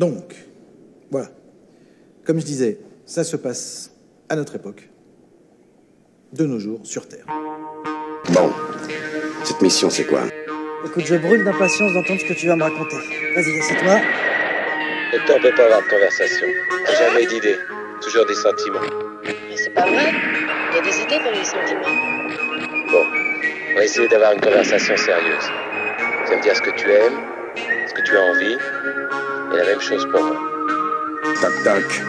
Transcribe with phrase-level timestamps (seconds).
[0.00, 0.34] Donc,
[1.10, 1.28] voilà.
[2.24, 3.90] Comme je disais, ça se passe
[4.30, 4.88] à notre époque,
[6.32, 7.26] de nos jours, sur Terre.
[8.30, 8.50] Bon,
[9.44, 10.22] cette mission, c'est quoi?
[10.86, 12.96] Écoute, je brûle d'impatience d'entendre ce que tu vas me raconter.
[13.34, 14.00] Vas-y, assieds-toi.
[15.12, 16.46] Le temps peut pas avoir de conversation.
[16.98, 17.58] Jamais d'idées,
[18.00, 18.80] toujours des sentiments.
[19.22, 20.14] Mais c'est pas vrai.
[20.70, 22.90] Il y a des idées dans les sentiments.
[22.90, 23.04] Bon,
[23.72, 25.44] on va essayer d'avoir une conversation sérieuse.
[26.24, 27.20] Tu vas me dire ce que tu aimes,
[27.86, 28.56] ce que tu as envie,
[29.52, 30.36] et la même chose pour moi.
[31.40, 32.02] Toc toc.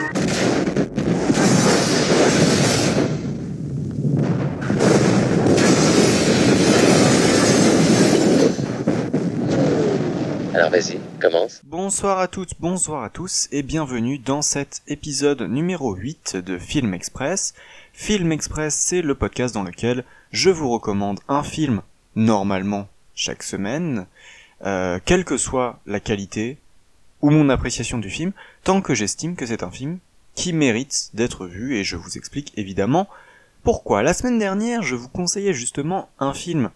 [10.54, 11.62] Alors vas-y, commence.
[11.64, 16.94] Bonsoir à toutes, bonsoir à tous et bienvenue dans cet épisode numéro 8 de Film
[16.94, 17.56] Express.
[17.94, 21.82] Film Express, c'est le podcast dans lequel je vous recommande un film
[22.16, 24.06] normalement chaque semaine,
[24.66, 26.58] euh, quelle que soit la qualité
[27.22, 28.32] ou mon appréciation du film,
[28.64, 30.00] tant que j'estime que c'est un film
[30.36, 33.08] qui mérite d'être vu et je vous explique évidemment
[33.64, 34.02] pourquoi.
[34.02, 36.72] La semaine dernière, je vous conseillais justement un film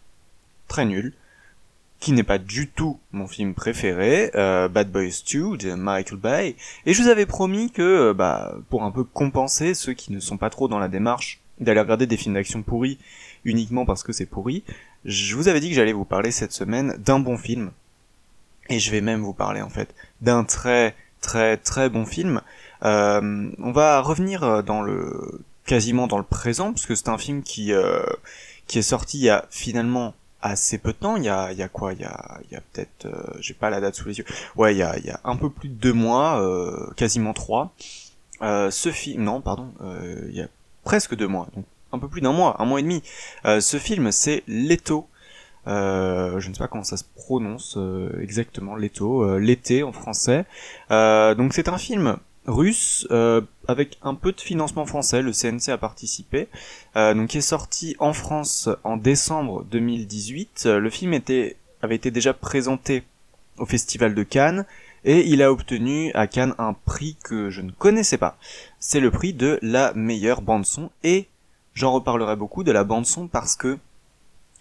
[0.68, 1.14] très nul,
[2.00, 6.56] qui n'est pas du tout mon film préféré, euh, Bad Boys 2 de Michael Bay,
[6.86, 10.20] et je vous avais promis que, euh, bah, pour un peu compenser ceux qui ne
[10.20, 13.00] sont pas trop dans la démarche d'aller regarder des films d'action pourris
[13.46, 14.64] uniquement parce que c'est pourri,
[15.06, 17.72] je vous avais dit que j'allais vous parler cette semaine d'un bon film,
[18.70, 19.94] et je vais même vous parler en fait
[20.26, 22.42] d'un très très très bon film.
[22.84, 27.42] Euh, on va revenir dans le quasiment dans le présent parce que c'est un film
[27.42, 28.04] qui euh,
[28.68, 31.58] qui est sorti il y a finalement assez peu de temps, il y a, il
[31.58, 31.94] y a quoi?
[31.94, 34.26] Il y a, il y a peut-être, euh, j'ai pas la date sous les yeux.
[34.56, 37.34] Ouais, il y a, il y a un peu plus de deux mois, euh, quasiment
[37.34, 37.74] trois.
[38.44, 40.48] Euh, ce film, non, pardon, euh, il y a
[40.84, 43.02] presque deux mois, donc un peu plus d'un mois, un mois et demi.
[43.46, 45.08] Euh, ce film, c'est Leto.
[45.68, 50.46] Euh, je ne sais pas comment ça se prononce euh, exactement, euh, l'été en français.
[50.92, 55.70] Euh, donc c'est un film russe euh, avec un peu de financement français, le CNC
[55.70, 56.48] a participé,
[56.96, 60.64] donc qui est sorti en France en décembre 2018.
[60.68, 63.04] Euh, le film était avait été déjà présenté
[63.58, 64.66] au Festival de Cannes
[65.04, 68.38] et il a obtenu à Cannes un prix que je ne connaissais pas.
[68.80, 71.28] C'est le prix de la meilleure bande son et
[71.74, 73.78] j'en reparlerai beaucoup de la bande son parce que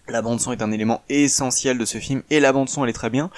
[0.07, 2.89] la bande son est un élément essentiel de ce film et la bande son elle
[2.89, 3.29] est très bien.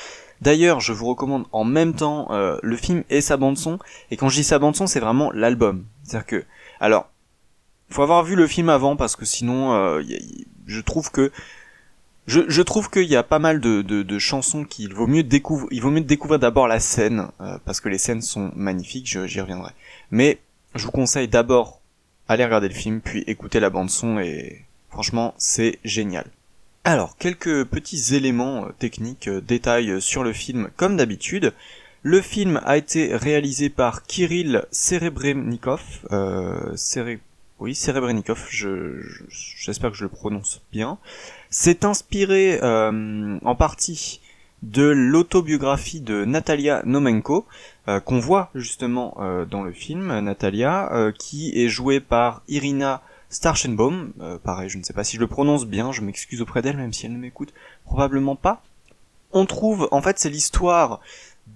[0.42, 3.80] D'ailleurs, je vous recommande en même temps euh, le film et sa bande son.
[4.12, 5.86] Et quand je dis sa bande son, c'est vraiment l'album.
[6.04, 6.46] C'est-à-dire que,
[6.80, 7.10] alors,
[7.90, 10.04] faut avoir vu le film avant parce que sinon, euh,
[10.68, 11.32] je trouve que
[12.28, 15.70] je, je trouve qu'il y a pas mal de, chansons qu'il vaut mieux découvrir.
[15.72, 19.08] Il vaut mieux découvrir d'abord la scène euh, parce que les scènes sont magnifiques.
[19.08, 19.72] J'y reviendrai.
[20.12, 20.40] Mais
[20.76, 21.82] je vous conseille d'abord
[22.28, 26.26] aller regarder le film puis écouter la bande son et franchement, c'est génial.
[26.90, 31.52] Alors, quelques petits éléments euh, techniques, euh, détails euh, sur le film, comme d'habitude.
[32.02, 35.82] Le film a été réalisé par Kirill Serebrennikov.
[36.14, 36.78] Euh,
[37.60, 40.98] Oui, Serebrennikov, je- je- j'espère que je le prononce bien.
[41.50, 44.22] C'est inspiré en partie
[44.64, 47.46] de l'autobiographie de Natalia Nomenko,
[48.06, 49.18] qu'on voit justement
[49.50, 54.94] dans le film, Natalia, qui est jouée par Irina Starchenbaum, euh, pareil, je ne sais
[54.94, 57.54] pas si je le prononce bien, je m'excuse auprès d'elle, même si elle ne m'écoute
[57.86, 58.64] probablement pas.
[59.34, 61.02] On trouve, en fait, c'est l'histoire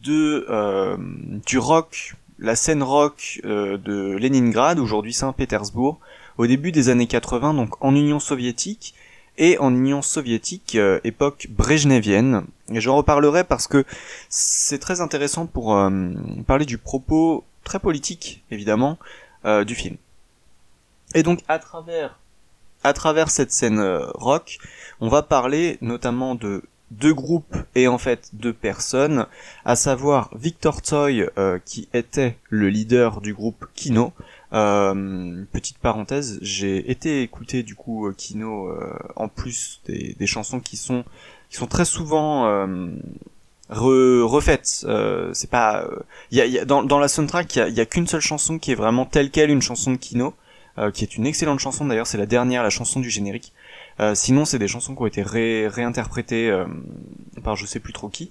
[0.03, 0.97] de euh,
[1.45, 5.99] du rock, la scène rock euh, de Leningrad, aujourd'hui Saint-Pétersbourg,
[6.37, 8.93] au début des années 80, donc en Union soviétique,
[9.37, 12.43] et en Union soviétique, époque brejnevienne.
[12.69, 13.85] Et j'en reparlerai parce que
[14.27, 15.67] c'est très intéressant pour
[16.45, 18.99] parler du propos très politique, évidemment,
[19.65, 19.95] du film.
[21.15, 22.17] Et donc à travers
[22.83, 24.57] à travers cette scène euh, rock,
[25.01, 29.25] on va parler notamment de deux groupes et en fait deux personnes,
[29.63, 34.13] à savoir Victor Tsoi euh, qui était le leader du groupe Kino.
[34.53, 40.27] Euh, petite parenthèse, j'ai été écouter du coup euh, Kino euh, en plus des, des
[40.27, 41.05] chansons qui sont
[41.49, 42.87] qui sont très souvent euh,
[43.69, 44.85] re- refaites.
[45.33, 45.85] C'est pas
[46.31, 48.21] y a, y a- dans, dans la soundtrack il y a, y a qu'une seule
[48.21, 50.33] chanson qui est vraiment telle quelle une chanson de Kino
[50.93, 53.53] qui est une excellente chanson d'ailleurs, c'est la dernière, la chanson du générique.
[53.99, 56.65] Euh, sinon, c'est des chansons qui ont été ré- réinterprétées euh,
[57.43, 58.29] par je sais plus trop qui.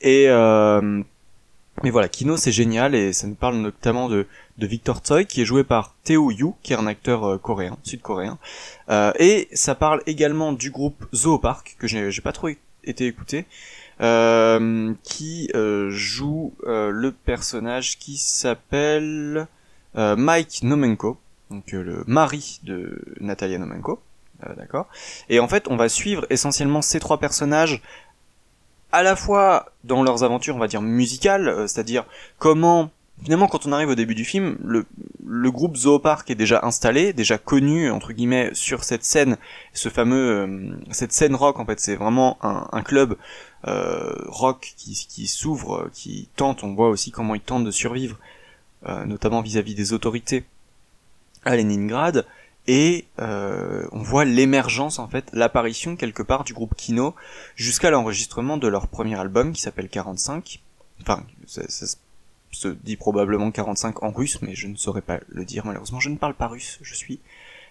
[0.00, 1.02] Et euh,
[1.82, 4.26] mais voilà, Kino c'est génial et ça nous parle notamment de,
[4.58, 7.76] de Victor Tsoi qui est joué par Teo Yu, qui est un acteur euh, coréen,
[7.82, 8.38] sud-coréen.
[8.88, 12.48] Euh, et ça parle également du groupe Zoopark que j'ai pas trop
[12.84, 13.46] été écouté.
[14.00, 19.46] euh, qui euh, joue euh, le personnage qui s'appelle
[19.96, 21.18] euh, Mike Nomenko,
[21.52, 24.00] donc euh, le mari de Natalia Nomenko,
[24.44, 24.86] euh, d'accord.
[25.28, 27.82] Et en fait, on va suivre essentiellement ces trois personnages
[28.90, 32.04] à la fois dans leurs aventures, on va dire musicales, euh, c'est-à-dire
[32.38, 32.90] comment
[33.22, 34.84] finalement quand on arrive au début du film, le,
[35.24, 39.36] le groupe Zoopark est déjà installé, déjà connu entre guillemets sur cette scène,
[39.74, 43.16] ce fameux cette scène rock en fait, c'est vraiment un, club
[43.64, 48.18] rock qui, s'ouvre, qui tente, on voit aussi comment ils tentent de survivre,
[49.06, 50.44] notamment vis-à-vis des autorités
[51.44, 52.26] à Leningrad,
[52.66, 57.14] et euh, on voit l'émergence en fait, l'apparition quelque part du groupe Kino
[57.56, 60.60] jusqu'à l'enregistrement de leur premier album qui s'appelle 45.
[61.00, 61.62] Enfin, ça,
[62.52, 66.00] se dit probablement 45 en russe, mais je ne saurais pas le dire malheureusement.
[66.00, 67.18] Je ne parle pas russe, je suis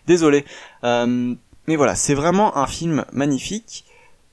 [0.08, 0.44] désolé.
[0.84, 1.36] Euh,
[1.68, 3.86] mais voilà, c'est vraiment un film magnifique.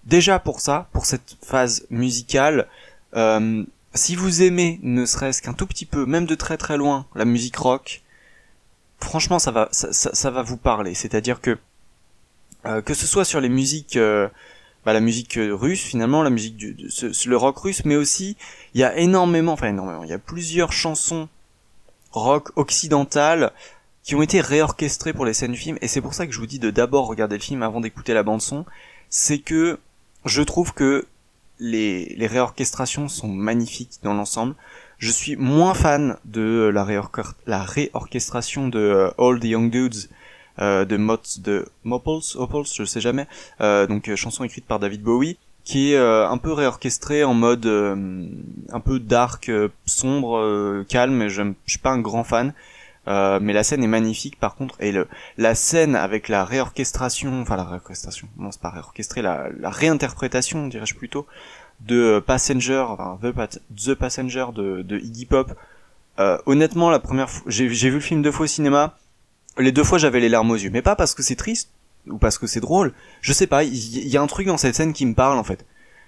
[0.06, 2.66] Déjà pour ça, pour cette phase musicale.
[3.14, 3.64] Euh,
[3.94, 7.24] si vous aimez, ne serait-ce qu'un tout petit peu, même de très très loin, la
[7.24, 8.02] musique rock,
[9.00, 10.94] franchement ça va ça, va vous parler.
[10.94, 11.58] C'est à dire que
[12.66, 14.28] euh, que ce soit sur les musiques euh,
[14.84, 18.36] bah, la musique euh, russe finalement la musique du le rock russe mais aussi
[18.74, 21.28] il y a énormément enfin énormément il y a plusieurs chansons
[22.12, 23.52] rock occidentales
[24.02, 25.76] qui ont été réorchestrées pour les scènes du film.
[25.82, 28.14] Et c'est pour ça que je vous dis de d'abord regarder le film avant d'écouter
[28.14, 28.64] la bande son
[29.10, 29.78] c'est que
[30.24, 31.06] je trouve que
[31.58, 34.54] les, les réorchestrations sont magnifiques dans l'ensemble
[34.98, 40.08] je suis moins fan de la, réorchestra la réorchestration de euh, All the Young Dudes
[40.60, 43.26] euh, de Mot de Moples, Opals, je sais jamais,
[43.60, 47.34] euh, donc euh, chanson écrite par David Bowie, qui est euh, un peu réorchestrée en
[47.34, 48.26] mode euh,
[48.72, 49.50] un peu dark,
[49.86, 51.28] sombre, calme.
[51.28, 52.52] Je, je suis pas un grand fan.
[53.06, 55.06] mais la scène est magnifique par contre et le,
[55.38, 60.66] la scène avec la réorchestration enfin la réorchestration non c'est pas réorchestré la, la réinterprétation
[60.66, 61.26] dirais-je plutôt
[61.80, 65.52] de Passenger, enfin The, The Passenger de, de Iggy Pop.
[66.18, 68.96] Euh, honnêtement, la première fois, j'ai vu le film deux fois au cinéma.
[69.56, 71.70] Les deux fois, j'avais les larmes aux yeux, mais pas parce que c'est triste
[72.08, 72.92] ou parce que c'est drôle.
[73.20, 75.38] Je sais pas, il y, y, a un truc dans cette scène qui me parle
[75.38, 75.64] en fait.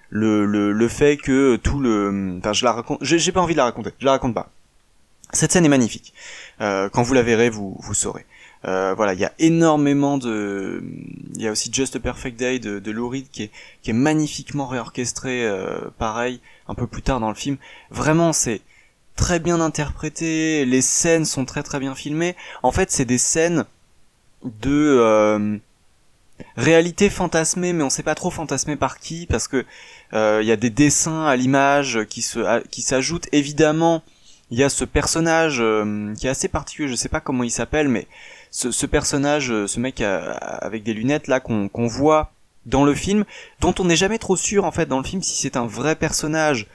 [0.09, 3.57] Le, le, le fait que tout le, enfin, je la raconte, j'ai pas envie de
[3.57, 4.51] la raconter, je la raconte pas.
[5.31, 6.13] Cette scène est magnifique.
[6.59, 8.25] Euh, quand vous la verrez, vous, vous saurez.
[8.63, 10.83] Euh, voilà, il y a énormément de,
[11.35, 13.93] il y a aussi Just a Perfect Day de, de Lou qui est, qui est
[13.93, 17.57] magnifiquement réorchestré, euh, pareil, un peu plus tard dans le film.
[17.89, 18.61] Vraiment, c'est
[19.15, 22.35] très bien interprété, les scènes sont très très bien filmées.
[22.61, 23.65] En fait, c'est des scènes
[24.43, 25.57] de euh,
[26.55, 29.65] réalité fantasmée, mais on sait pas trop fantasmée par qui, parce que
[30.13, 33.27] il y a des dessins à l'image qui se, qui s'ajoutent.
[33.31, 34.03] Évidemment,
[34.49, 35.63] il y a ce personnage
[36.17, 38.07] qui est assez particulier, je sais pas comment il s'appelle, mais
[38.51, 42.31] ce, ce personnage, euh, ce mec euh, avec des lunettes là qu'on qu'on voit
[42.67, 43.25] dans le film,
[43.59, 45.95] dont on n'est jamais trop sûr en fait dans le film si c'est un vrai
[45.95, 46.67] personnage,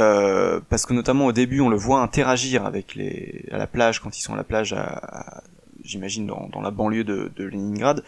[0.00, 4.00] euh, parce que notamment au début on le voit interagir avec les à la plage
[4.00, 5.42] quand ils sont à la plage, à,
[5.84, 8.02] j'imagine dans, dans la banlieue de, de Leningrad,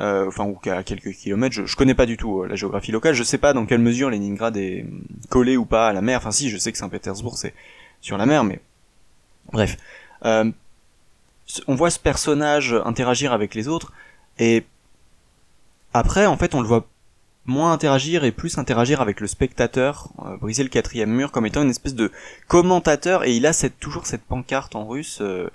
[0.00, 1.54] euh, enfin ou à quelques kilomètres.
[1.54, 3.80] Je, je connais pas du tout euh, la géographie locale, je sais pas dans quelle
[3.80, 4.86] mesure Leningrad est
[5.28, 6.18] collé ou pas à la mer.
[6.18, 7.54] Enfin si, je sais que Saint-Pétersbourg c'est
[8.00, 8.60] sur la mer, mais
[9.52, 9.76] bref.
[11.66, 13.92] On voit ce personnage interagir avec les autres,
[14.38, 14.64] et
[15.92, 16.86] après, en fait, on le voit
[17.46, 21.62] moins interagir et plus interagir avec le spectateur, euh, briser le quatrième mur comme étant
[21.62, 22.12] une espèce de
[22.48, 25.50] commentateur, et il a cette, toujours cette pancarte en russe euh,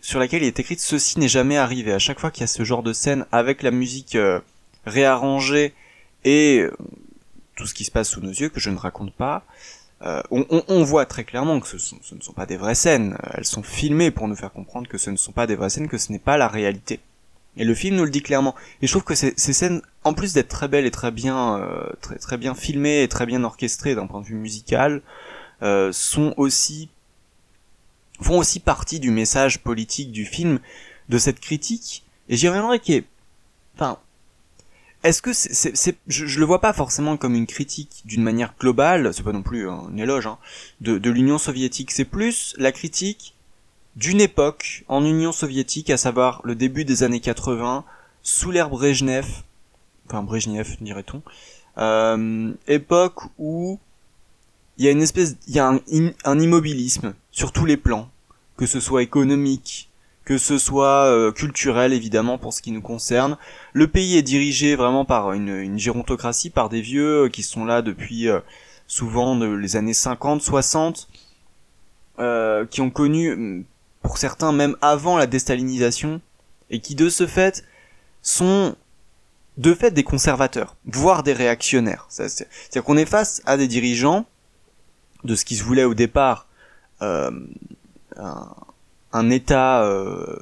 [0.00, 1.92] sur laquelle il est écrit ceci n'est jamais arrivé.
[1.92, 4.40] À chaque fois qu'il y a ce genre de scène avec la musique euh,
[4.86, 5.74] réarrangée
[6.24, 6.64] et
[7.56, 9.44] tout ce qui se passe sous nos yeux que je ne raconte pas,
[10.02, 12.56] euh, on, on, on, voit très clairement que ce, sont, ce, ne sont pas des
[12.56, 13.18] vraies scènes.
[13.34, 15.88] Elles sont filmées pour nous faire comprendre que ce ne sont pas des vraies scènes,
[15.88, 17.00] que ce n'est pas la réalité.
[17.56, 18.54] Et le film nous le dit clairement.
[18.80, 21.58] Et je trouve que ces, ces scènes, en plus d'être très belles et très bien,
[21.58, 25.02] euh, très, très bien filmées et très bien orchestrées d'un point de vue musical,
[25.62, 26.88] euh, sont aussi
[28.20, 30.58] font aussi partie du message politique du film,
[31.08, 32.04] de cette critique.
[32.28, 33.04] Et j'y reviendrai qui est,
[33.76, 33.98] enfin,
[35.04, 38.22] est-ce que c'est, c'est, c'est je, je, le vois pas forcément comme une critique d'une
[38.22, 40.38] manière globale, c'est pas non plus un éloge, hein,
[40.80, 43.34] de, de l'Union soviétique, c'est plus la critique
[43.96, 47.84] d'une époque en Union soviétique, à savoir le début des années 80,
[48.22, 49.26] sous l'ère Brejnev,
[50.06, 51.22] enfin Brejnev dirait-on,
[51.78, 53.78] euh, époque où
[54.78, 55.80] il y a une espèce, il y a un,
[56.24, 58.08] un, immobilisme sur tous les plans,
[58.56, 59.87] que ce soit économique,
[60.28, 63.38] que ce soit euh, culturel évidemment pour ce qui nous concerne.
[63.72, 67.64] Le pays est dirigé vraiment par une, une gérontocratie, par des vieux euh, qui sont
[67.64, 68.40] là depuis euh,
[68.86, 71.08] souvent les années 50, 60,
[72.18, 73.64] euh, qui ont connu,
[74.02, 76.20] pour certains même avant la déstalinisation,
[76.68, 77.64] et qui de ce fait
[78.20, 78.76] sont
[79.56, 82.04] de fait des conservateurs, voire des réactionnaires.
[82.10, 84.26] C'est-à-dire qu'on est face à des dirigeants
[85.24, 86.48] de ce qui se voulait au départ
[87.00, 87.30] euh,
[88.18, 88.54] un,
[89.18, 90.38] un, État euh,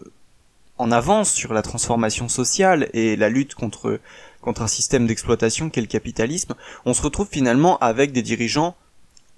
[0.78, 4.00] en avance sur la transformation sociale et la lutte contre
[4.46, 6.54] contre un système d'exploitation qu'est le capitalisme,
[6.84, 8.76] on se retrouve finalement avec des dirigeants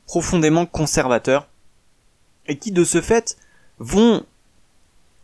[0.07, 1.49] profondément conservateurs
[2.47, 3.39] et qui de ce fait
[3.79, 4.27] vont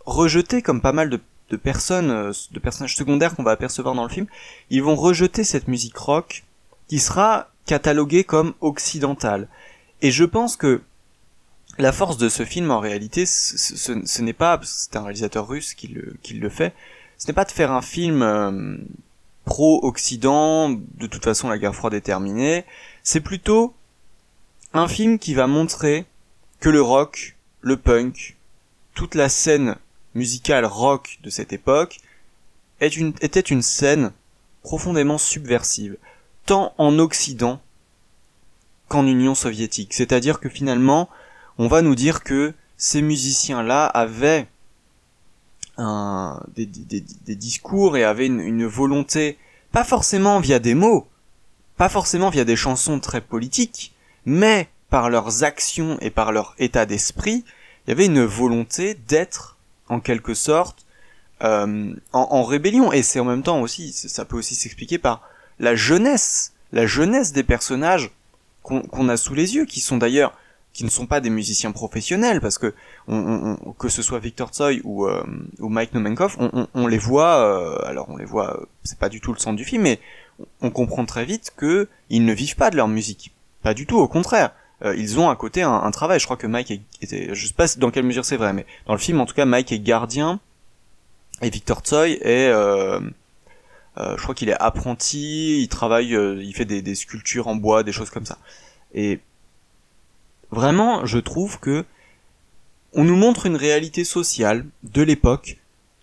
[0.07, 4.05] rejeter comme pas mal de, de personnes, euh, de personnages secondaires qu'on va apercevoir dans
[4.05, 4.27] le film,
[4.71, 6.45] ils vont rejeter cette musique rock
[6.89, 9.49] qui sera cataloguée comme occidentale.
[10.03, 10.83] Et je pense que
[11.79, 15.89] la force de ce film en réalité, ce, n'est pas, c'est un réalisateur russe qui
[15.89, 16.75] le, fait,
[17.19, 18.77] ce n'est pas de faire un film euh,
[19.45, 22.65] pro-Occident, de toute façon la guerre froide est terminée,
[23.03, 23.75] c'est plutôt
[24.73, 26.07] un film qui va montrer
[26.61, 28.37] que le rock, le punk,
[28.95, 29.77] toute la scène
[30.15, 31.99] musicale rock de cette époque
[32.81, 34.13] était une scène
[34.63, 35.97] profondément subversive,
[36.47, 37.61] tant en Occident
[38.89, 39.95] qu'en Union soviétique.
[39.95, 41.09] C'est-à-dire que finalement,
[41.59, 44.47] on va nous dire que ces musiciens-là avaient
[46.57, 49.39] des, discours et avaient une, volonté,
[49.73, 51.09] pas forcément via des mots,
[51.77, 53.93] pas forcément via des chansons très politiques,
[54.25, 57.45] mais par leurs actions et par leur état d'esprit,
[57.87, 59.57] il y avait une volonté d'être,
[59.89, 60.87] en quelque sorte,
[61.43, 62.93] euh, en, rébellion.
[62.93, 65.23] Et c'est en même temps aussi, ça peut aussi s'expliquer par
[65.59, 68.11] la jeunesse, la jeunesse des personnages
[68.63, 70.33] qu'on a sous les yeux, qui sont d'ailleurs,
[70.75, 72.75] qui ne sont pas des musiciens professionnels, parce que
[73.09, 75.23] on, on- que ce soit Victor Tsoi ou, euh,
[75.61, 79.09] ou Mike Nomenkov, on, on- les voit, euh, alors on les voit, euh, c'est pas
[79.09, 80.01] du tout le centre du film, mais
[80.61, 83.97] on comprend très vite que ils ne vivent pas de leur musique, pas du tout,
[83.99, 84.51] au contraire.
[84.85, 86.19] Euh, ils ont à côté un, un travail.
[86.19, 88.93] Je crois que Mike était, je sais pas dans quelle mesure c'est vrai, mais dans
[88.95, 90.41] le film, en tout cas, Mike est gardien
[91.41, 92.99] et Victor Tsoi est, euh,
[93.99, 95.63] euh, je crois qu'il est apprenti.
[95.63, 98.39] Il travaille, euh, il fait des, des sculptures en bois, des choses comme ça.
[98.93, 99.21] Et
[100.55, 101.85] vraiment, je trouve que
[102.95, 105.59] on nous montre une réalité sociale de l'époque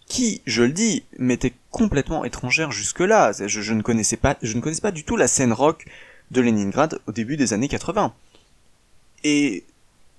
[0.07, 3.31] qui, je le dis, m'était complètement étrangère jusque-là.
[3.47, 4.35] Je, ne connaissais pas,
[4.91, 5.85] du tout la scène rock
[6.31, 8.13] de Leningrad au début des années 80.
[9.23, 9.63] Et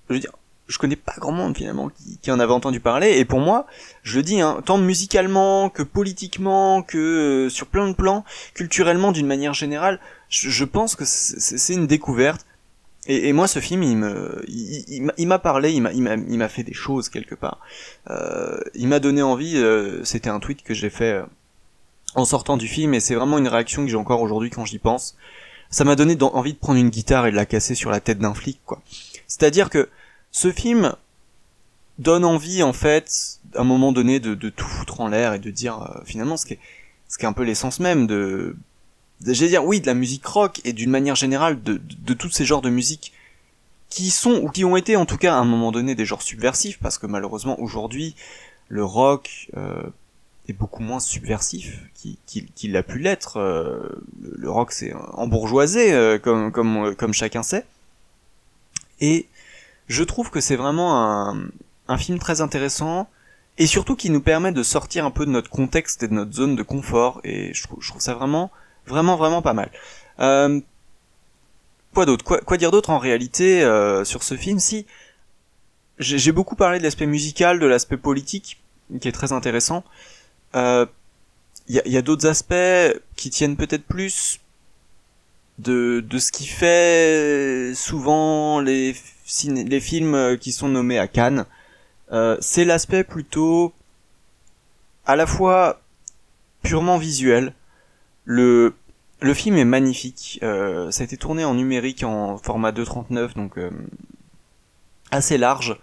[0.09, 0.31] je veux dire,
[0.67, 3.19] je connais pas grand monde finalement qui, en avait entendu parler.
[3.19, 3.67] Et pour moi,
[4.01, 8.23] je le dis, hein, tant musicalement que politiquement, que euh, sur plein de plans,
[8.55, 9.99] culturellement d'une manière générale,
[10.29, 12.47] je, pense que c'est une découverte.
[13.07, 16.01] Et, et moi, ce film, il me, il, il m'a- parlé, il m'a, il
[16.37, 17.59] m'a, fait des choses quelque part.
[18.09, 19.57] Euh, il m'a donné envie.
[19.57, 21.23] euh, C'était un tweet que j'ai fait euh,
[22.15, 24.79] en sortant du film, et c'est vraiment une réaction que j'ai encore aujourd'hui quand j'y
[24.79, 25.17] pense.
[25.69, 28.19] Ça m'a donné envie de prendre une guitare et de la casser sur la tête
[28.19, 28.81] d'un flic, quoi.
[29.27, 29.89] C'est-à-dire que
[30.31, 30.93] ce film
[31.99, 35.39] donne envie, en fait, à un moment donné, de, de tout foutre en l'air et
[35.39, 36.59] de dire euh, finalement ce qui est,
[37.07, 38.55] ce qui est un peu l'essence même de
[39.25, 41.79] j'allais dire oui, de la musique rock et d'une manière générale de,
[42.13, 43.13] tous ces genres de musique
[43.89, 46.21] qui sont ou qui ont été en tout cas à un moment donné des genres
[46.21, 48.15] subversifs parce que malheureusement aujourd'hui
[48.69, 49.83] le rock euh,
[50.47, 53.37] est beaucoup moins subversif qu'il qu'il- qu'il a pu l'être.
[53.37, 53.87] euh,
[54.21, 57.65] le, rock c'est embourgeoisé euh, comme comme comme chacun sait.
[58.99, 59.27] Et
[59.87, 61.45] je trouve que c'est vraiment un,
[61.87, 63.07] un film très intéressant
[63.57, 66.33] et surtout qui nous permet de sortir un peu de notre contexte et de notre
[66.33, 68.49] zone de confort et je trouve ça vraiment
[68.87, 69.69] vraiment vraiment pas mal.
[70.19, 70.59] Euh,
[71.93, 72.23] quoi d'autre?
[72.23, 74.59] Quoi, dire d'autre en réalité euh, sur ce film?
[74.59, 74.85] Si
[75.99, 78.61] j'ai beaucoup parlé de l'aspect musical, de l'aspect politique
[78.99, 79.83] qui est très intéressant.
[80.55, 80.85] Euh,
[81.69, 84.41] Il y a, il y a d'autres aspects qui tiennent peut-être plus
[85.59, 88.95] de, ce qui fait souvent les,
[89.47, 91.45] les films qui sont nommés à Cannes.
[92.11, 93.71] Euh, c'est l'aspect plutôt
[95.05, 95.79] à la fois
[96.63, 97.53] purement visuel.
[98.25, 98.73] Le,
[99.21, 100.39] le film est magnifique.
[100.43, 103.69] Euh, ça a été tourné en numérique en format 2.39, donc euh,
[105.11, 105.77] assez large.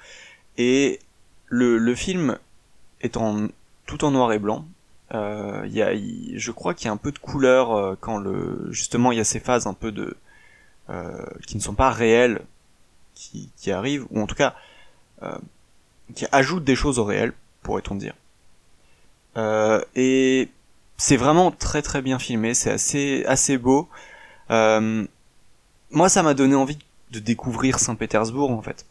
[0.58, 1.00] Et
[1.46, 2.38] le, le film
[3.00, 3.48] est en,
[3.86, 4.64] tout en noir et blanc.
[5.14, 8.18] Euh, y a, il- je crois qu'il y a un peu de couleur euh, quand
[8.18, 10.16] le, justement il y a ces phases un peu de,
[10.88, 12.40] euh, qui ne sont pas réelles,
[13.14, 14.54] qui, qui arrivent, ou en tout cas
[15.22, 15.36] euh,
[16.14, 17.32] qui ajoutent des choses au réel,
[17.62, 18.14] pourrait-on dire.
[19.94, 20.48] Et
[21.00, 23.88] c'est vraiment très très bien filmé, c'est assez assez beau.
[24.50, 25.06] Euh,
[25.90, 26.76] moi, ça m'a donné envie
[27.10, 28.84] de découvrir Saint-Pétersbourg en fait.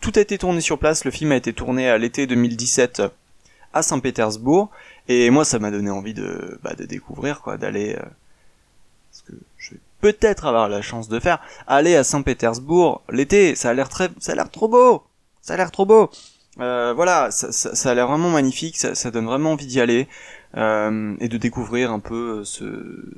[0.00, 1.04] Tout a été tourné sur place.
[1.04, 3.02] Le film a été tourné à l'été 2017
[3.74, 4.70] à Saint-Pétersbourg,
[5.08, 7.96] et moi, ça m'a donné envie de bah, de découvrir quoi, d'aller.
[7.98, 8.04] euh,
[9.10, 13.56] ce que je vais peut-être avoir la chance de faire, aller à Saint-Pétersbourg l'été.
[13.56, 15.02] Ça a l'air très, ça a l'air trop beau.
[15.40, 16.08] Ça a l'air trop beau.
[16.60, 20.06] Euh, voilà, ça, a l'air vraiment magnifique, ça donne vraiment envie d'y aller
[20.56, 22.64] euh, et de découvrir un peu ce,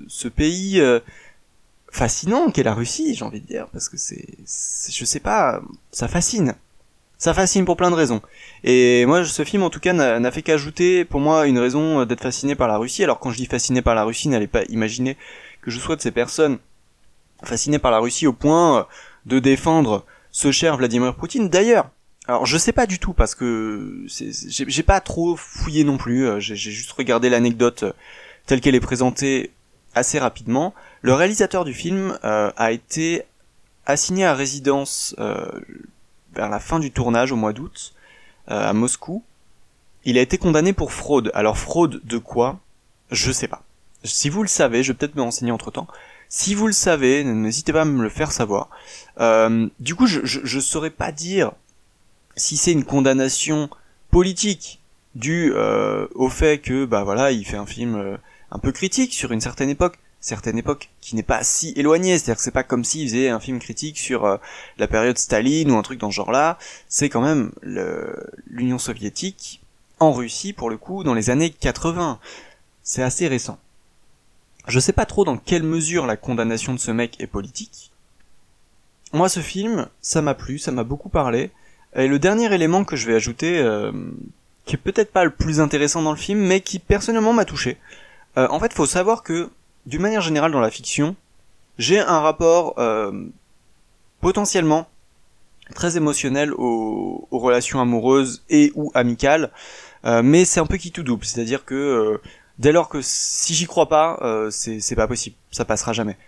[0.09, 1.01] ce pays euh,
[1.91, 5.63] fascinant qu'est la Russie, j'ai envie de dire, parce que c'est, je sais pas,
[5.93, 6.55] ça fascine.
[7.17, 8.21] Ça fascine pour plein de raisons.
[8.65, 12.05] Et moi, ce film, en tout cas, n'a fait qu'ajouter, pour moi, une raison euh,
[12.05, 13.05] d'être fasciné par la Russie.
[13.05, 15.17] Alors, quand je dis fasciné par la Russie, n'allez pas imaginer
[15.63, 16.59] que je sois de ces personnes
[17.43, 18.83] fascinées par la Russie au point euh,
[19.27, 21.49] de défendre ce cher Vladimir Poutine.
[21.49, 21.89] D'ailleurs,
[22.27, 26.27] alors je sais pas du tout parce que j'ai pas trop fouillé non plus.
[26.27, 27.93] euh, J'ai j'ai juste regardé l'anecdote euh,
[28.47, 29.51] telle qu'elle est présentée
[29.95, 30.75] assez rapidement.
[31.03, 33.23] Le réalisateur du film euh, a été
[33.87, 35.47] assigné à résidence euh,
[36.35, 37.95] vers la fin du tournage au mois d'août
[38.51, 39.23] euh, à Moscou.
[40.05, 41.31] Il a été condamné pour fraude.
[41.35, 42.59] Alors fraude de quoi?
[43.11, 43.63] Je sais pas.
[44.03, 45.87] Si vous le savez, je vais peut-être me renseigner entre temps.
[46.29, 48.69] Si vous le savez, n'hésitez pas à me le faire savoir.
[49.21, 51.53] Euh, du coup, je, je, je saurais pas dire
[52.37, 53.69] si c'est une condamnation
[54.11, 54.81] politique
[55.15, 58.17] due euh, au fait que bah voilà, il fait un film euh,
[58.51, 62.37] un peu critique sur une certaine époque, certaine époque qui n'est pas si éloignée, c'est-à-dire
[62.37, 64.37] que c'est pas comme s'il faisait un film critique sur euh,
[64.79, 67.53] la période Staline ou un truc dans ce genre-là, c'est quand même
[68.47, 69.61] l'Union soviétique
[70.01, 72.19] en Russie pour le coup dans les années 80.
[72.83, 73.59] C'est assez récent.
[74.67, 77.93] Je sais pas trop dans quelle mesure la condamnation de ce mec est politique.
[79.13, 81.51] Moi, ce film, ça m'a plu, ça m'a beaucoup parlé.
[81.97, 83.93] Et le dernier élément que je vais ajouter, euh,
[84.65, 87.79] qui est peut-être pas le plus intéressant dans le film, mais qui personnellement m'a touché.
[88.37, 89.51] Euh, en fait, faut savoir que,
[89.87, 91.15] d'une manière générale dans la fiction,
[91.79, 93.13] j'ai un rapport euh,
[94.21, 94.89] potentiellement
[95.75, 99.51] très émotionnel aux, aux relations amoureuses et ou amicales,
[100.23, 102.21] mais c'est un peu qui tout double, c'est-à-dire que
[102.59, 104.21] dès lors que si j'y crois pas,
[104.51, 106.19] c'est pas possible, ça passera jamais.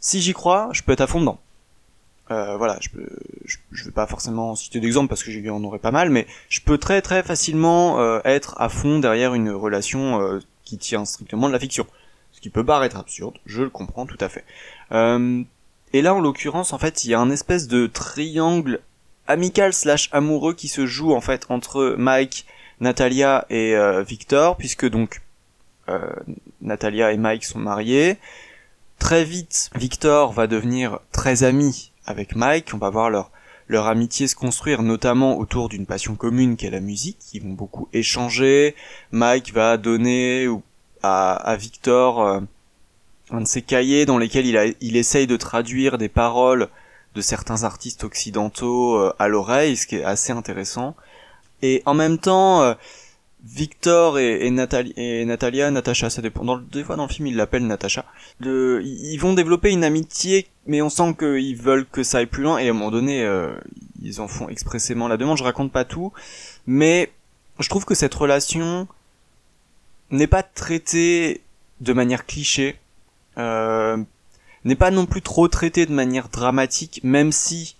[0.00, 1.38] Si j'y crois, je peux être à fond dedans.
[2.30, 3.08] Euh, voilà, je peux,
[3.44, 6.60] je, je vais pas forcément citer d'exemple parce que j'en aurais pas mal, mais je
[6.60, 11.48] peux très très facilement euh, être à fond derrière une relation euh, qui tient strictement
[11.48, 11.86] de la fiction.
[12.32, 14.44] Ce qui peut paraître absurde, je le comprends tout à fait.
[14.92, 15.42] Euh,
[15.92, 18.80] et là, en l'occurrence, en fait, il y a un espèce de triangle
[19.26, 22.46] amical slash amoureux qui se joue en fait entre Mike,
[22.80, 25.20] Natalia et euh, Victor, puisque donc
[25.88, 26.12] euh,
[26.60, 28.18] Natalia et Mike sont mariés.
[28.98, 32.74] Très vite, Victor va devenir très ami avec Mike.
[32.74, 37.18] On va voir leur amitié se construire, notamment autour d'une passion commune qu'est la musique.
[37.32, 38.74] Ils vont beaucoup échanger.
[39.12, 40.48] Mike va donner
[41.02, 42.40] à, Victor euh,
[43.30, 46.68] un de ses cahiers dans lesquels il, il essaye de traduire des paroles
[47.14, 50.94] de certains artistes occidentaux euh, à l'oreille, ce qui est assez intéressant.
[51.62, 52.74] Et en même temps, euh,
[53.44, 56.44] Victor et, Natalia, Natacha, ça dépend.
[56.44, 58.04] Dans, des fois dans le film, ils l'appellent Natacha.
[58.40, 62.42] De, ils vont développer une amitié, mais on sent qu'ils veulent que ça aille plus
[62.42, 62.58] loin.
[62.58, 63.52] Et à un moment donné, euh,
[64.02, 65.36] ils en font expressément la demande.
[65.36, 66.12] Je raconte pas tout,
[66.66, 67.12] mais
[67.58, 68.88] je trouve que cette relation
[70.10, 71.42] n'est pas traitée
[71.80, 72.78] de manière cliché,
[73.38, 73.96] euh,
[74.64, 77.76] n'est pas non plus trop traitée de manière dramatique, même si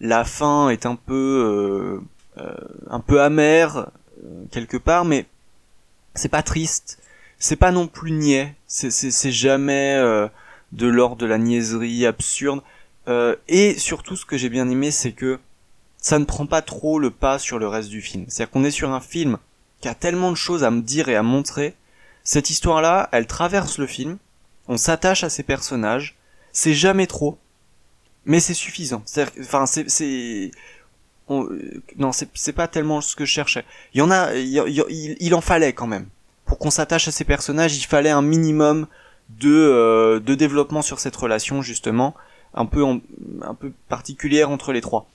[0.00, 2.00] la fin est un peu
[2.38, 2.54] euh, euh,
[2.88, 3.90] un peu amère
[4.24, 5.26] euh, quelque part, mais
[6.14, 6.98] c'est pas triste,
[7.40, 10.28] c'est pas non plus niais, c'est jamais euh,
[10.72, 12.60] de l'ordre de la niaiserie absurde.
[13.08, 15.40] Euh, et surtout, ce que j'ai bien aimé, c'est que
[15.96, 18.26] ça ne prend pas trop le pas sur le reste du film.
[18.28, 19.38] C'est-à-dire qu'on est sur un film
[19.80, 21.74] qui a tellement de choses à me dire et à montrer.
[22.22, 24.18] Cette histoire-là, elle traverse le film.
[24.68, 26.16] On s'attache à ces personnages.
[26.52, 27.38] C'est jamais trop,
[28.26, 29.02] mais c'est suffisant.
[29.06, 30.50] C'est-à-dire, enfin, c'est,
[31.30, 33.64] euh, non, c'est, pas tellement ce que je cherchais.
[33.94, 36.06] Il y en a, il- il en fallait quand même.
[36.50, 38.88] Pour qu'on s'attache à ces personnages, il fallait un minimum
[39.28, 42.12] de, euh, de développement sur cette relation justement,
[42.54, 43.00] un peu, en-
[43.42, 45.06] un peu particulière entre les trois.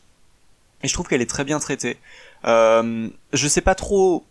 [0.81, 1.97] Et je trouve qu'elle est très bien traitée.
[2.45, 4.23] Euh, je sais pas trop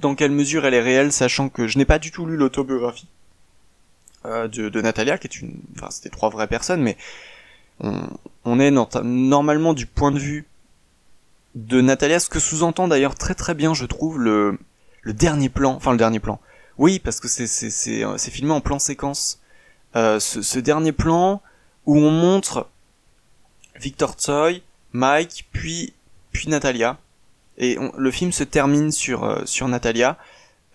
[0.00, 3.06] dans quelle mesure elle est réelle, sachant que je n'ai pas du tout lu l'autobiographie
[4.26, 6.96] euh, de, de Natalia, qui est une, enfin c'était trois vraies personnes, mais
[7.78, 8.08] on,
[8.44, 10.46] on est nor- normalement du point de vue
[11.54, 14.58] de Natalia, ce que sous-entend d'ailleurs très très bien, je trouve, le,
[15.04, 16.40] le dernier plan, enfin le dernier plan.
[16.76, 19.40] Oui, parce que c'est c'est c'est euh, c'est filmé en plan séquence.
[19.96, 21.40] Euh, ce, ce dernier plan
[21.86, 22.68] où on montre
[23.80, 24.60] Victor Tsoi,
[24.92, 25.92] Mike, puis
[26.32, 26.98] puis Natalia,
[27.58, 30.18] et on- le film se termine sur euh, sur Natalia,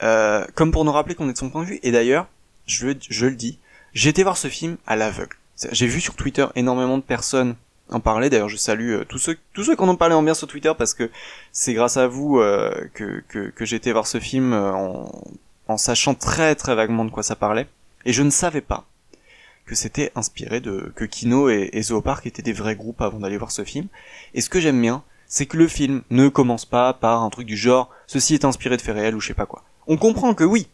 [0.04, 1.80] euh, comme pour nous rappeler qu'on est de son point de vue.
[1.84, 2.28] Et d'ailleurs,
[2.65, 3.60] je je le dis,
[3.94, 5.36] j'ai été voir ce film à l'aveugle.
[5.72, 7.56] J'ai vu sur Twitter énormément de personnes
[7.91, 8.30] en parler.
[8.30, 10.47] D'ailleurs, je salue euh, tous ceux tous ceux qui en ont parlé en bien sur
[10.47, 11.10] Twitter parce que
[11.52, 15.23] c'est grâce à vous euh, que, que que j'ai été voir ce film euh, en
[15.67, 17.67] en sachant très très vaguement de quoi ça parlait.
[18.06, 18.86] Et je ne savais pas
[19.65, 23.38] que c'était inspiré de que Kino et, et Zoopark étaient des vrais groupes avant d'aller
[23.38, 23.88] voir ce film.
[24.34, 27.45] Et ce que j'aime bien, c'est que le film ne commence pas par un truc
[27.45, 29.63] du genre ceci est inspiré de faits réels ou je sais pas quoi.
[29.88, 30.67] On comprend que oui.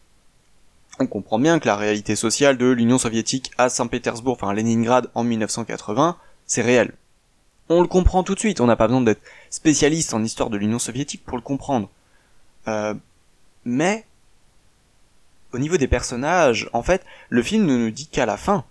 [0.98, 5.24] On comprend bien que la réalité sociale de l'Union soviétique à Saint-Pétersbourg, enfin Leningrad en
[5.24, 6.94] 1980, c'est réel.
[7.68, 8.60] On le comprend tout de suite.
[8.60, 11.88] On n'a pas besoin d'être spécialiste en histoire de l'Union soviétique pour le comprendre.
[12.68, 12.94] Euh,
[13.64, 14.04] mais
[15.52, 18.64] au niveau des personnages, en fait, le film ne nous dit qu'à la fin.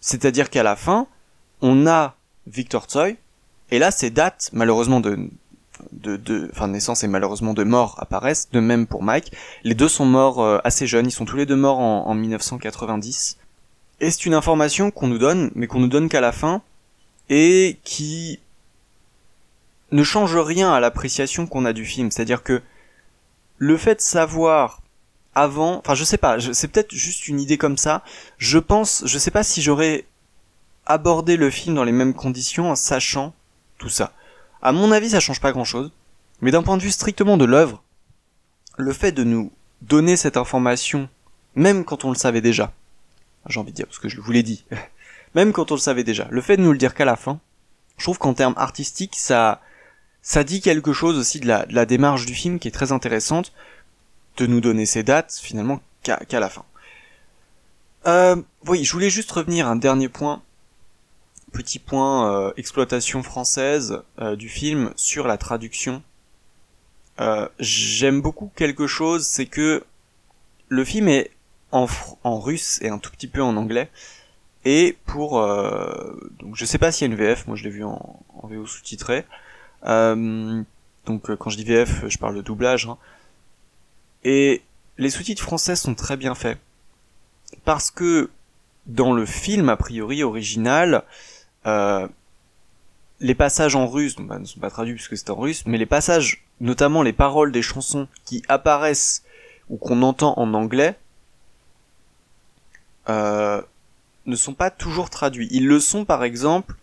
[0.00, 1.06] C'est-à-dire qu'à la fin,
[1.62, 2.14] on a
[2.46, 3.12] Victor Tsoi,
[3.70, 5.18] et là, ces dates, malheureusement, de,
[5.92, 9.32] de, de, enfin, de naissance et malheureusement de mort apparaissent, de même pour Mike.
[9.64, 12.14] Les deux sont morts euh, assez jeunes, ils sont tous les deux morts en, en
[12.14, 13.38] 1990.
[14.00, 16.62] Et c'est une information qu'on nous donne, mais qu'on nous donne qu'à la fin,
[17.28, 18.40] et qui
[19.92, 22.10] ne change rien à l'appréciation qu'on a du film.
[22.10, 22.62] C'est-à-dire que
[23.58, 24.82] le fait de savoir
[25.34, 28.02] avant, enfin je sais pas, c'est peut-être juste une idée comme ça.
[28.38, 30.06] Je pense, je sais pas si j'aurais
[30.86, 33.34] abordé le film dans les mêmes conditions en sachant
[33.78, 34.12] tout ça.
[34.62, 35.92] À mon avis, ça change pas grand-chose,
[36.40, 37.82] mais d'un point de vue strictement de l'œuvre,
[38.78, 41.08] le fait de nous donner cette information,
[41.54, 42.72] même quand on le savait déjà,
[43.48, 44.64] j'ai envie de dire parce que je vous l'ai dit,
[45.34, 47.40] même quand on le savait déjà, le fait de nous le dire qu'à la fin,
[47.98, 49.60] je trouve qu'en termes artistiques, ça,
[50.22, 52.92] ça dit quelque chose aussi de la, de la démarche du film qui est très
[52.92, 53.52] intéressante,
[54.36, 56.64] de nous donner ces dates finalement qu'à la fin.
[58.06, 58.36] Euh,
[58.66, 60.42] oui, je voulais juste revenir à un dernier point,
[61.52, 66.02] petit point euh, exploitation française euh, du film sur la traduction.
[67.18, 69.82] Euh, J'aime beaucoup quelque chose, c'est que
[70.68, 71.30] le film est
[71.72, 71.86] en,
[72.22, 73.90] en russe et un tout petit peu en anglais.
[74.68, 77.70] Et pour euh, donc je sais pas s'il y a une VF, moi je l'ai
[77.70, 79.24] vu en, VO sous-titré.
[79.84, 80.60] Euh,
[81.04, 82.86] donc quand je dis VF, je parle de doublage.
[82.86, 82.98] Hein.
[84.24, 84.62] Et
[84.98, 86.58] les sous-titres français sont très bien faits.
[87.64, 88.28] Parce que
[88.86, 91.04] dans le film, a priori, original,
[91.66, 92.08] euh,
[93.20, 95.86] les passages en russe bah, ne sont pas traduits puisque c'est en russe, mais les
[95.86, 99.22] passages, notamment les paroles des chansons qui apparaissent
[99.68, 100.98] ou qu'on entend en anglais,
[103.08, 103.62] euh,
[104.26, 105.48] ne sont pas toujours traduits.
[105.50, 106.74] Ils le sont par exemple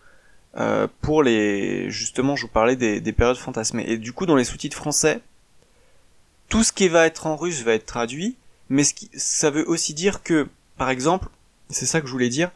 [0.58, 1.89] euh, pour les...
[1.89, 3.86] Justement, je vous parlais des, des périodes fantasmées.
[3.88, 5.21] Et du coup, dans les sous-titres français,
[6.49, 8.36] tout ce qui va être en russe va être traduit,
[8.69, 11.27] mais ce qui, ça veut aussi dire que, par exemple,
[11.69, 12.51] c'est ça que je voulais dire,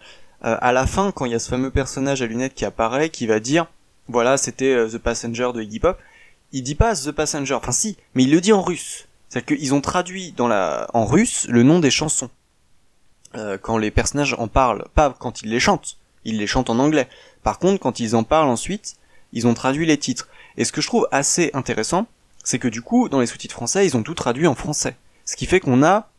[0.46, 3.10] euh, à la fin, quand il y a ce fameux personnage à lunettes qui apparaît,
[3.10, 3.68] qui va dire,
[4.08, 5.98] voilà, c'était euh, The Passenger de Iggy Pop,
[6.52, 9.08] il dit pas The Passenger, enfin si, mais il le dit en russe.
[9.30, 12.30] C'est-à-dire qu'ils ont traduit dans la, en russe le nom des chansons.
[13.36, 16.80] Euh, quand les personnages en parlent, pas quand ils les chantent, ils les chantent en
[16.80, 17.08] anglais.
[17.44, 18.96] Par contre, quand ils en parlent ensuite,
[19.34, 20.30] ils ont traduit les titres.
[20.56, 22.08] Et ce que je trouve assez intéressant,
[22.44, 24.96] c'est que du coup, dans les sous-titres français, ils ont tout traduit en français.
[25.26, 26.10] Ce qui fait qu'on a,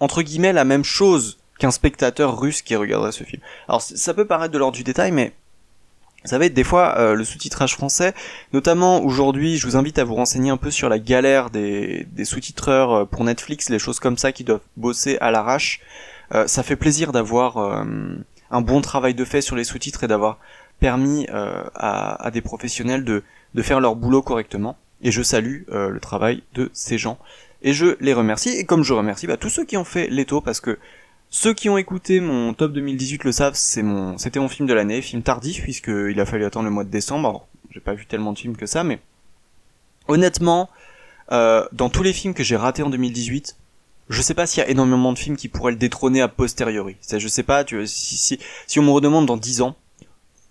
[0.00, 3.42] entre guillemets, la même chose qu'un spectateur russe qui regarderait ce film.
[3.68, 5.34] Alors ça peut paraître de l'ordre du détail, mais
[6.24, 8.14] ça va être des fois euh, le sous-titrage français,
[8.52, 12.24] notamment aujourd'hui, je vous invite à vous renseigner un peu sur la galère des, des
[12.24, 15.80] sous-titreurs euh, pour Netflix, les choses comme ça qui doivent bosser à l'arrache.
[16.34, 17.84] Euh, ça fait plaisir d'avoir euh,
[18.50, 20.38] un bon travail de fait sur les sous-titres et d'avoir
[20.80, 23.22] permis euh, à, à, des professionnels de,
[23.54, 24.76] de faire leur boulot correctement.
[25.02, 27.18] Et je salue euh, le travail de ces gens.
[27.62, 28.50] Et je les remercie.
[28.50, 30.78] Et comme je remercie bah, tous ceux qui ont fait l'étau, parce que
[31.34, 34.72] ceux qui ont écouté mon top 2018 le savent, c'est mon, c'était mon film de
[34.72, 37.48] l'année, film tardif, puisqu'il a fallu attendre le mois de décembre.
[37.72, 39.00] J'ai pas vu tellement de films que ça, mais
[40.06, 40.70] honnêtement,
[41.32, 43.56] euh, dans tous les films que j'ai ratés en 2018,
[44.10, 46.94] je sais pas s'il y a énormément de films qui pourraient le détrôner a posteriori.
[47.00, 49.74] C'est, je sais pas, si, si, si on me redemande dans 10 ans,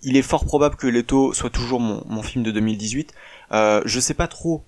[0.01, 3.13] il est fort probable que Leto soit toujours mon, mon film de 2018.
[3.53, 4.65] Euh, je sais pas trop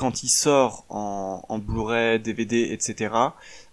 [0.00, 3.14] quand il sort en, Blu-ray, DVD, etc.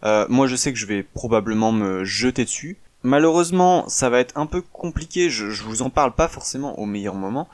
[0.03, 2.75] Euh, moi, je sais que je vais probablement me jeter dessus.
[3.01, 5.29] Malheureusement, ça va être un peu compliqué.
[5.29, 7.47] Je, vous en parle pas forcément au meilleur moment.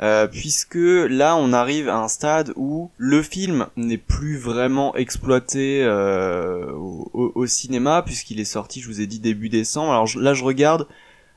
[0.00, 5.82] Euh, puisque là on arrive à un stade où le film n'est plus vraiment exploité
[5.82, 9.92] euh, au, cinéma puisqu'il est sorti, je vous ai dit début décembre.
[9.92, 10.86] Alors là je regarde,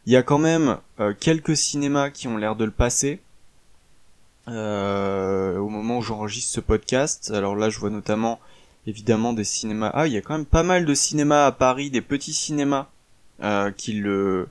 [0.06, 0.78] il y a quand même
[1.20, 3.20] quelques cinémas qui ont l'air de le passer.
[4.48, 8.40] Euh, au moment où j'enregistre ce podcast, alors là je vois notamment
[8.88, 9.92] évidemment des cinémas.
[9.94, 12.88] Ah, il y a quand même pas mal de cinémas à Paris, des petits cinémas
[13.42, 14.50] euh, qui le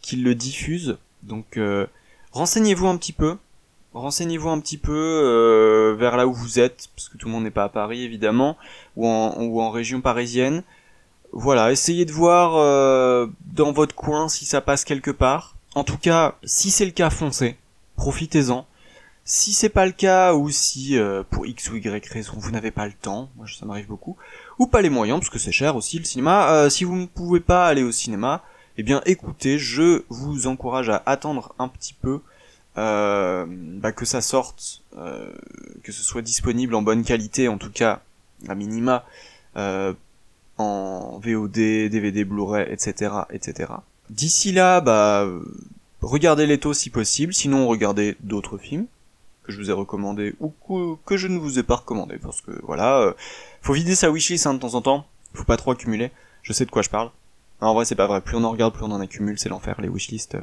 [0.00, 0.98] qui le diffusent.
[1.24, 1.86] Donc euh,
[2.32, 3.36] renseignez-vous un petit peu,
[3.94, 7.44] renseignez-vous un petit peu euh, vers là où vous êtes, parce que tout le monde
[7.44, 8.56] n'est pas à Paris évidemment,
[8.96, 10.62] ou en ou en région parisienne
[11.32, 15.54] voilà, essayez de voir euh, dans votre coin si ça passe quelque part.
[15.74, 17.56] En tout cas, si c'est le cas, foncez,
[17.96, 18.66] profitez-en.
[19.28, 22.70] Si c'est pas le cas, ou si euh, pour X ou Y raison vous n'avez
[22.70, 24.16] pas le temps, moi ça m'arrive beaucoup,
[24.60, 26.52] ou pas les moyens parce que c'est cher aussi le cinéma.
[26.52, 28.44] Euh, si vous ne pouvez pas aller au cinéma,
[28.76, 32.20] eh bien écoutez, je vous encourage à attendre un petit peu
[32.78, 35.32] euh, bah, que ça sorte, euh,
[35.82, 38.02] que ce soit disponible en bonne qualité, en tout cas
[38.46, 39.04] à minima,
[39.56, 39.92] euh,
[40.56, 43.72] en VOD, DVD, Blu-ray, etc., etc.
[44.08, 45.26] D'ici là, bah,
[46.00, 48.86] regardez Leto si possible, sinon regardez d'autres films
[49.46, 50.52] que je vous ai recommandés ou
[51.06, 53.12] que, je ne vous ai pas recommandés, parce que voilà, euh,
[53.62, 56.10] faut vider sa wishlist hein, de temps en temps, faut pas trop accumuler,
[56.42, 57.10] je sais de quoi je parle.
[57.60, 59.80] En vrai c'est pas vrai, plus on en regarde, plus on en accumule, c'est l'enfer,
[59.80, 60.36] les wishlists.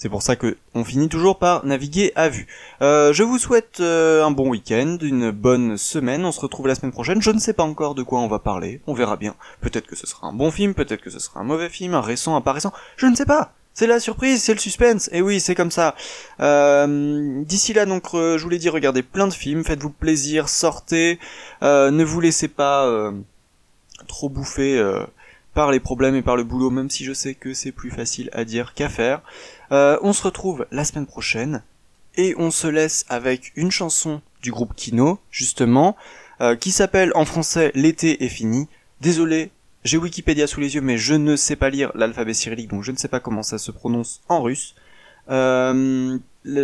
[0.00, 2.46] C'est pour ça que on finit toujours par naviguer à vue.
[2.80, 6.24] Euh, je vous souhaite euh, un bon week-end, une bonne semaine.
[6.24, 7.20] On se retrouve la semaine prochaine.
[7.20, 8.80] Je ne sais pas encore de quoi on va parler.
[8.86, 9.34] On verra bien.
[9.60, 12.00] Peut-être que ce sera un bon film, peut-être que ce sera un mauvais film, un
[12.00, 12.72] récent, un pas récent.
[12.96, 13.52] Je ne sais pas.
[13.74, 15.08] C'est la surprise, c'est le suspense.
[15.12, 15.94] Et oui, c'est comme ça.
[16.40, 20.48] Euh, D'ici là, donc, euh, je vous l'ai dit, regardez plein de films, faites-vous plaisir,
[20.48, 21.18] sortez,
[21.62, 23.12] euh, ne vous laissez pas
[24.08, 24.82] trop bouffer
[25.54, 28.28] par les problèmes et par le boulot, même si je sais que c'est plus facile
[28.32, 29.22] à dire qu'à faire.
[29.70, 31.62] On se retrouve la semaine prochaine
[32.16, 35.96] et on se laisse avec une chanson du groupe Kino, justement,
[36.60, 38.68] qui s'appelle en français L'été est fini.
[39.00, 39.50] Désolé,
[39.84, 42.92] j'ai Wikipédia sous les yeux, mais je ne sais pas lire l'alphabet cyrillique, donc je
[42.92, 44.74] ne sais pas comment ça se prononce en russe.
[45.30, 46.18] Euh,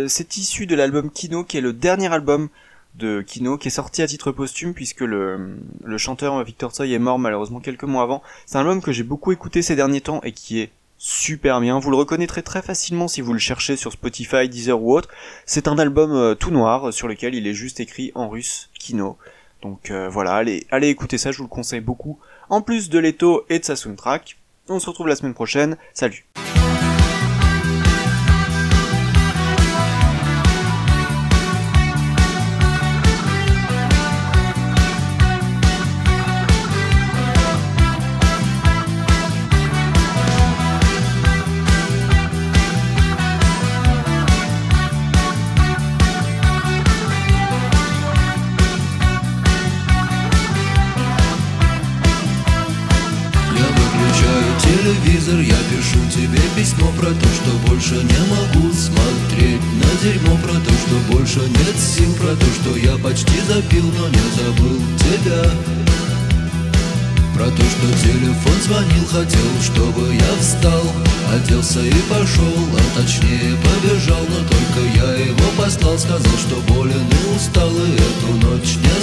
[0.07, 2.49] c'est issu de l'album Kino, qui est le dernier album
[2.95, 5.57] de Kino, qui est sorti à titre posthume, puisque le,
[5.97, 8.21] chanteur Victor Tsoi est mort malheureusement quelques mois avant.
[8.45, 11.79] C'est un album que j'ai beaucoup écouté ces derniers temps et qui est super bien.
[11.79, 15.09] Vous le reconnaîtrez très facilement si vous le cherchez sur Spotify, Deezer ou autre.
[15.45, 19.17] C'est un album euh, tout noir sur lequel il est juste écrit en russe Kino.
[19.61, 22.19] Donc euh, voilà, allez, allez écouter ça, je vous le conseille beaucoup.
[22.49, 24.37] En plus de Leto et de sa soundtrack.
[24.69, 25.77] On se retrouve la semaine prochaine.
[25.93, 26.25] Salut.
[69.07, 70.83] Хотел, чтобы я встал.
[71.33, 74.23] Оделся и пошел, а точнее побежал.
[74.29, 77.69] Но только я его послал, сказал, что болен и устал.
[77.69, 79.01] И эту ночь не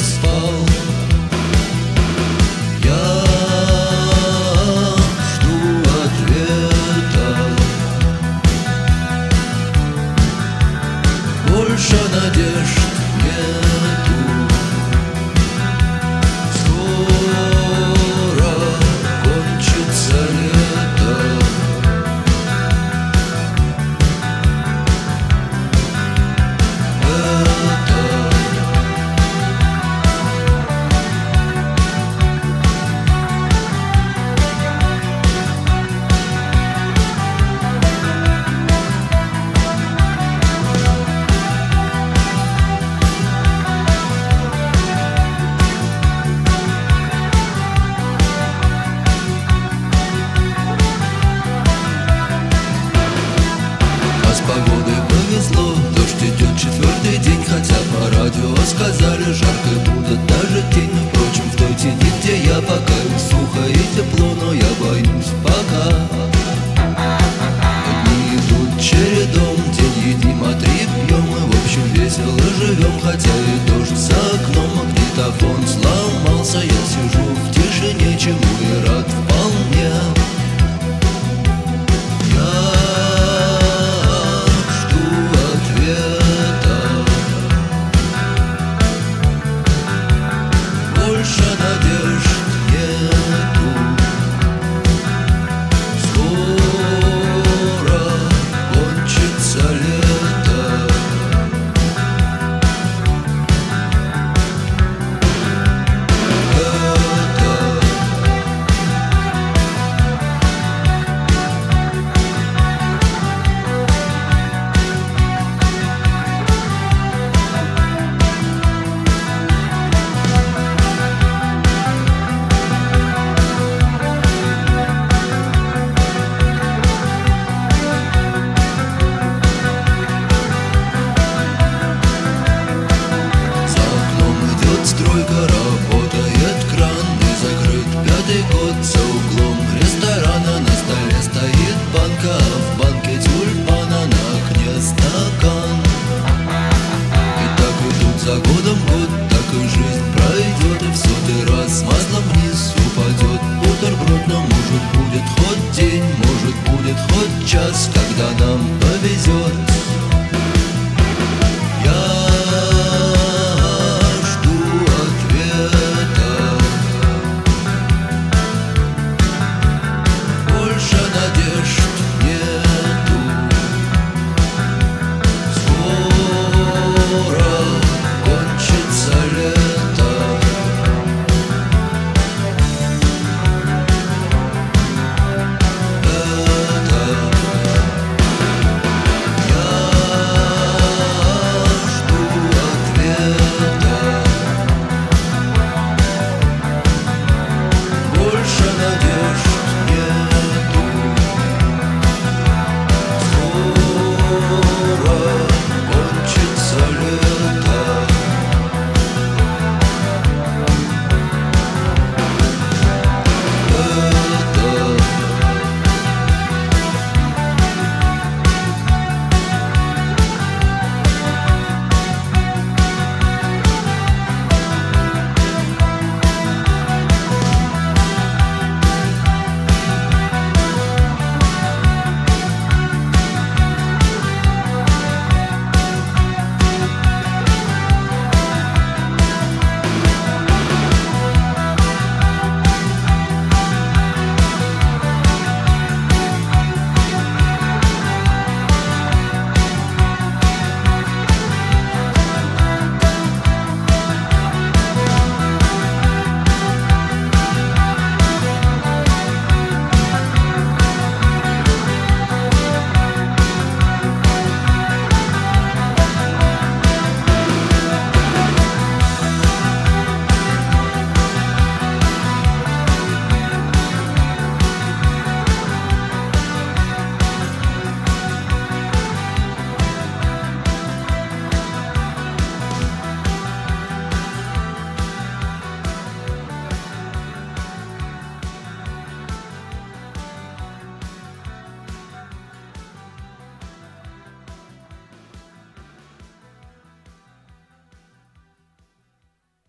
[62.57, 62.94] of a